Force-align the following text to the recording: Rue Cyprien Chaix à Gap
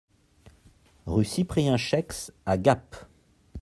Rue 1.05 1.25
Cyprien 1.25 1.77
Chaix 1.77 2.07
à 2.47 2.57
Gap 2.57 3.05